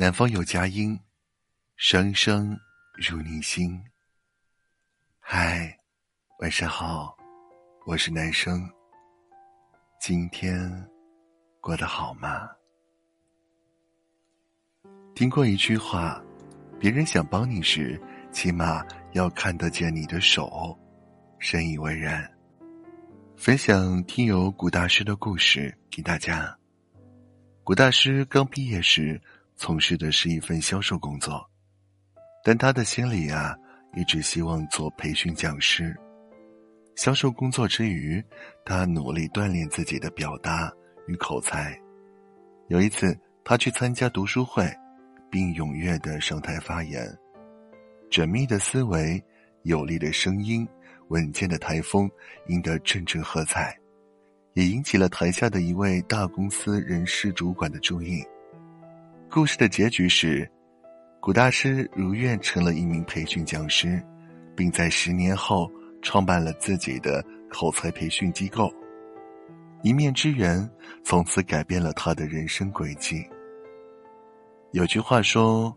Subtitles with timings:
[0.00, 0.96] 南方有佳音，
[1.74, 2.56] 声声
[2.94, 3.82] 入你心。
[5.18, 5.76] 嗨，
[6.38, 7.16] 晚上好，
[7.84, 8.70] 我是男生。
[10.00, 10.88] 今天
[11.60, 12.48] 过得好吗？
[15.16, 16.22] 听过一句话，
[16.78, 20.78] 别人想帮你时，起码要看得见你的手。
[21.40, 22.24] 深以为然。
[23.36, 26.56] 分享听友古大师的故事给大家。
[27.64, 29.20] 古大师刚毕业时。
[29.58, 31.44] 从事的是一份销售工作，
[32.44, 33.56] 但他的心里啊，
[33.96, 35.94] 一直希望做培训讲师。
[36.94, 38.24] 销售工作之余，
[38.64, 40.72] 他努力锻炼自己的表达
[41.08, 41.76] 与口才。
[42.68, 44.64] 有一次，他去参加读书会，
[45.28, 47.04] 并踊跃的上台发言，
[48.10, 49.20] 缜密的思维、
[49.64, 50.66] 有力的声音、
[51.08, 52.08] 稳健的台风，
[52.46, 53.76] 赢得阵阵喝彩，
[54.54, 58.24] 也引起了台下的一位大公司人事主管的注意。
[59.30, 60.50] 故事的结局是，
[61.20, 64.02] 古大师如愿成了一名培训讲师，
[64.56, 65.70] 并在十年后
[66.00, 68.72] 创办了自己的口才培训机构。
[69.82, 70.68] 一面之缘，
[71.04, 73.22] 从此改变了他的人生轨迹。
[74.72, 75.76] 有句话说：“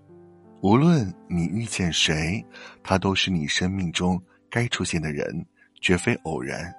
[0.63, 2.43] 无论你遇见谁，
[2.81, 5.45] 他都是你生命中该出现的人，
[5.81, 6.73] 绝非偶然。”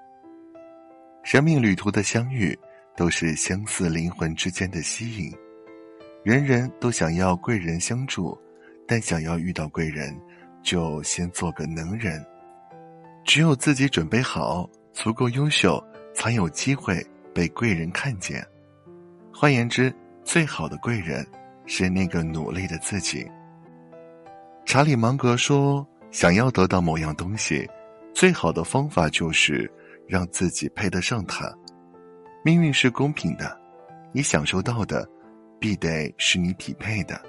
[1.22, 2.58] 生命旅途的相遇，
[2.96, 5.30] 都是相似灵魂之间的吸引。
[6.22, 8.38] 人人都想要贵人相助，
[8.86, 10.16] 但想要遇到贵人，
[10.62, 12.24] 就先做个能人。
[13.24, 15.82] 只有自己准备好，足够优秀，
[16.14, 18.46] 才有机会被贵人看见。
[19.34, 19.92] 换言之，
[20.22, 21.26] 最好的贵人
[21.66, 23.28] 是那个努力的自己。
[24.64, 27.68] 查理芒格说：“想要得到某样东西，
[28.14, 29.68] 最好的方法就是
[30.06, 31.52] 让自己配得上它。
[32.44, 33.60] 命运是公平的，
[34.12, 35.04] 你享受到的。”
[35.62, 37.22] 必得是你匹配的。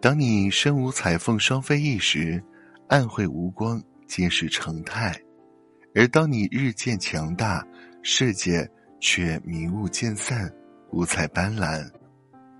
[0.00, 2.42] 当你身无彩凤双飞翼时，
[2.88, 5.12] 暗会无光皆是常态；
[5.94, 7.64] 而当你日渐强大，
[8.02, 10.52] 世界却迷雾渐散，
[10.90, 11.88] 五彩斑斓。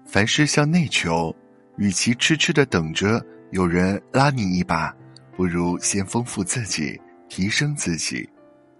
[0.06, 1.34] 凡事向内求，
[1.76, 3.20] 与其痴痴的等着
[3.50, 4.94] 有人拉你一把，
[5.36, 8.28] 不如先丰富自己，提升自己。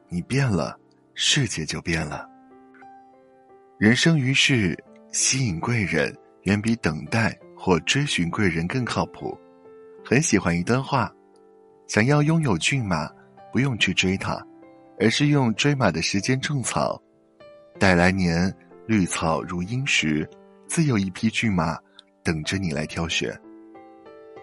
[0.09, 0.79] 你变了，
[1.15, 2.29] 世界就变了。
[3.77, 4.79] 人生于世。
[5.13, 9.37] 吸引贵人远比等待或追寻贵人更靠谱。
[10.05, 11.13] 很喜欢一段话：
[11.89, 13.11] 想要拥有骏马，
[13.53, 14.41] 不用去追它，
[15.01, 17.01] 而是用追马的时间种草。
[17.79, 18.55] 待来年
[18.87, 20.29] 绿草如茵时，
[20.69, 21.77] 自有一匹骏马
[22.23, 23.37] 等着你来挑选。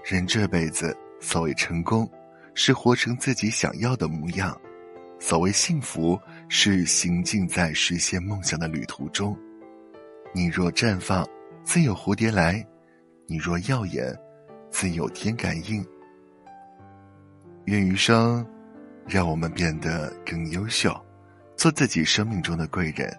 [0.03, 2.09] 人这辈子，所谓成功，
[2.53, 4.51] 是活成自己想要的模样；
[5.17, 9.37] 所谓幸福，是行进在实现梦想的旅途中。
[10.37, 11.27] 你若绽放，
[11.63, 12.63] 自有蝴蝶来；
[13.25, 14.15] 你若耀眼，
[14.69, 15.83] 自有天感应。
[17.65, 18.45] 愿余生，
[19.07, 20.95] 让我们变得更优秀，
[21.55, 23.11] 做自己生命中的贵人，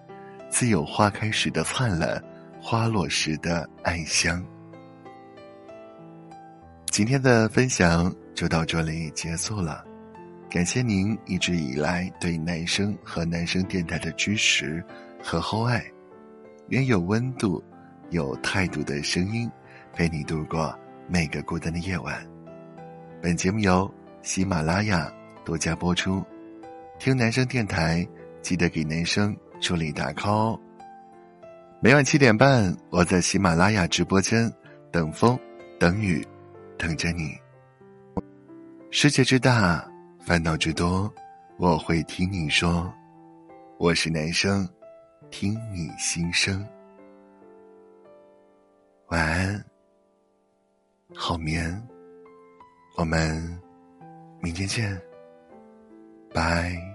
[0.48, 2.22] 自有花开时的灿烂，
[2.60, 4.40] 花落时的暗香。
[6.86, 9.84] 今天的分享就到这里结束了，
[10.48, 14.80] 感谢您一直以来对男生和男生电台的支持
[15.20, 15.84] 和厚爱。
[16.68, 17.62] 愿有温度、
[18.10, 19.50] 有态度的声音，
[19.94, 22.14] 陪你度过每个孤单的夜晚。
[23.22, 23.90] 本节目由
[24.22, 25.10] 喜马拉雅
[25.44, 26.22] 独家播出。
[26.98, 28.06] 听男生电台，
[28.42, 30.60] 记得给男生助力打 call 哦。
[31.80, 34.52] 每晚七点半，我在喜马拉雅直播间
[34.90, 35.38] 等风
[35.80, 36.26] 等雨，
[36.76, 37.34] 等着你。
[38.90, 39.82] 世界之大，
[40.20, 41.10] 烦恼之多，
[41.56, 42.92] 我会听你说。
[43.78, 44.68] 我是男生。
[45.30, 46.66] 听你心声，
[49.08, 49.64] 晚安，
[51.14, 51.86] 好眠，
[52.96, 53.60] 我们
[54.40, 55.00] 明天见，
[56.32, 56.87] 拜。